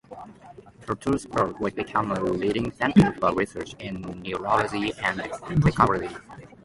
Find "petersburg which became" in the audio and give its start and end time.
0.87-2.09